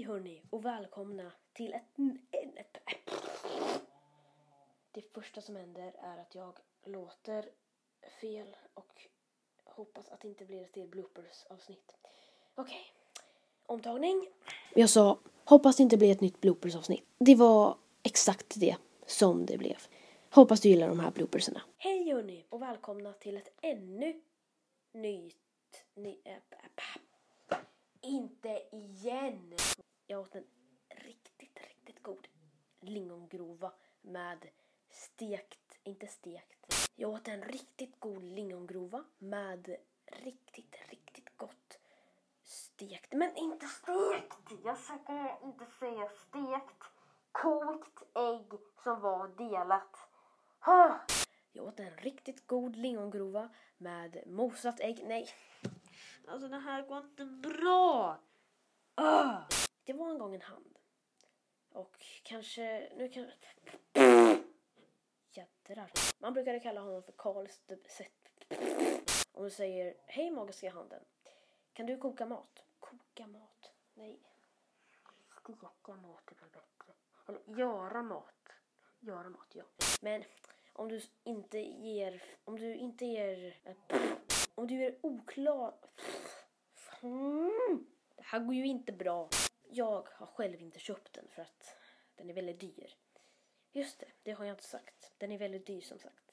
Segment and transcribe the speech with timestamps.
[0.00, 1.98] Hej hörni och välkomna till ett,
[2.30, 3.10] ett, ett...
[4.90, 7.48] Det första som händer är att jag låter
[8.20, 9.02] fel och
[9.64, 11.96] hoppas att det inte blir ett till bloopers avsnitt.
[12.54, 12.80] Okej,
[13.66, 14.28] omtagning.
[14.74, 17.04] Jag sa hoppas det inte blir ett nytt bloopers avsnitt.
[17.18, 18.76] Det var exakt det
[19.06, 19.78] som det blev.
[20.30, 21.62] Hoppas du gillar de här blooperserna.
[21.76, 24.22] Hej hörni och välkomna till ett ännu
[24.92, 25.36] nytt...
[25.94, 27.56] Ny, äh, äh,
[28.02, 29.54] inte igen!
[30.10, 30.46] Jag åt en
[30.88, 32.28] riktigt, riktigt god
[32.80, 34.48] lingongrova med
[34.88, 36.90] stekt, inte stekt.
[36.96, 41.78] Jag åt en riktigt god lingongrova med riktigt, riktigt gott
[42.42, 43.12] stekt.
[43.12, 44.64] Men inte stekt!
[44.64, 46.84] Jag försöker inte säga stekt.
[47.32, 48.52] Kokt ägg
[48.84, 49.96] som var delat.
[50.60, 50.96] Huh.
[51.52, 53.48] Jag åt en riktigt god lingongrova
[53.78, 55.04] med mosat ägg.
[55.06, 55.28] Nej,
[56.28, 58.18] alltså det här går inte bra.
[59.00, 59.59] Uh.
[59.90, 60.78] Det var en gång en hand.
[61.72, 63.30] Och kanske, nu kan...
[65.32, 65.92] Jädrar.
[66.18, 67.48] Man brukade kalla honom för Karl.
[69.32, 71.04] Om du säger, hej magiska handen.
[71.72, 72.64] Kan du koka mat?
[72.78, 73.72] Koka mat?
[73.94, 74.20] Nej.
[75.40, 76.94] Steka mat är väl bättre.
[77.28, 78.48] Eller göra mat.
[79.00, 79.64] Göra mat, ja.
[80.00, 80.24] Men
[80.72, 83.56] om du inte ger, om du inte ger,
[84.54, 85.74] om du är oklar.
[88.16, 89.28] Det här går ju inte bra.
[89.72, 91.76] Jag har själv inte köpt den för att
[92.16, 92.94] den är väldigt dyr.
[93.72, 95.12] Just det, det har jag inte sagt.
[95.18, 96.32] Den är väldigt dyr som sagt.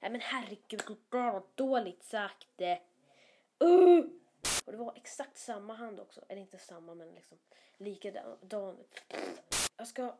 [0.00, 2.60] Nej men herregud, vad dåligt sagt.
[3.62, 4.04] Uh!
[4.66, 6.24] Och det var exakt samma hand också.
[6.28, 7.38] Eller inte samma men liksom
[7.76, 8.84] likadan.
[9.76, 10.16] Jag ska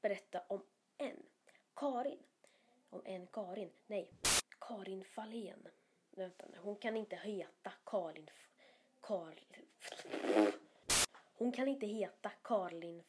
[0.00, 0.64] berätta om
[0.98, 1.22] en.
[1.74, 2.22] Karin.
[2.90, 3.70] Om en Karin.
[3.86, 4.10] Nej,
[4.60, 5.68] Karin Fahlén.
[6.10, 8.30] Vänta, nu, hon kan inte heta Karin...
[9.00, 9.34] Karl...
[11.38, 13.04] Hon kan inte heta Karlin...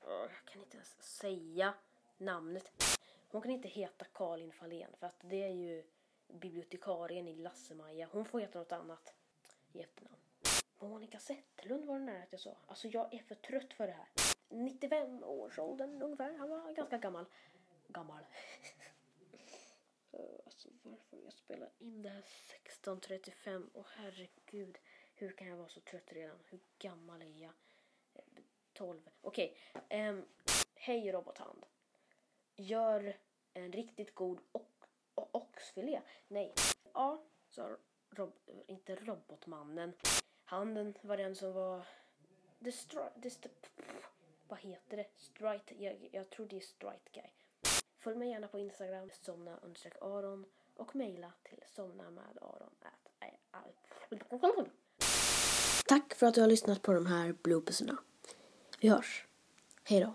[0.00, 1.74] Jag kan inte ens säga
[2.16, 2.72] namnet.
[3.28, 5.84] Hon kan inte heta Karlin Fahlén för att det är ju
[6.28, 8.08] bibliotekarien i Lasse-Maja.
[8.12, 9.14] Hon får heta något annat
[9.72, 10.16] i efternamn.
[10.78, 12.56] Monica Zetterlund var det nära att jag sa.
[12.66, 14.08] Alltså jag är för trött för det här.
[14.48, 16.38] 95 års åldern ungefär.
[16.38, 17.26] Han var ganska gammal.
[17.88, 18.24] Gammal.
[20.46, 22.24] alltså varför jag spelar in det här
[22.84, 24.78] 16.35 och herregud.
[25.18, 26.38] Hur kan jag vara så trött redan?
[26.48, 27.52] Hur gammal är jag?
[28.14, 28.22] Eh,
[28.72, 29.00] 12.
[29.20, 29.56] Okej.
[29.74, 30.08] Okay.
[30.08, 30.24] Um,
[30.74, 31.66] Hej robothand.
[32.56, 33.16] Gör
[33.54, 34.40] en riktigt god
[35.14, 36.00] oxfilé.
[36.28, 36.54] Nej.
[36.92, 37.76] Ja, sa
[38.10, 38.32] rob
[38.66, 39.92] inte robotmannen.
[40.44, 41.86] Handen var den som var...
[42.58, 43.08] Destroy...
[44.48, 45.06] Vad heter det?
[45.14, 45.84] Strite.
[45.84, 47.30] Jag, jag tror det är Strite Guy.
[47.98, 49.60] Följ mig gärna på Instagram, somna
[50.00, 52.86] aron och mejla till somna med aron eh,
[55.88, 57.98] Tack för att du har lyssnat på de här blooperserna.
[58.80, 59.24] Vi hörs.
[59.84, 60.14] Hej då.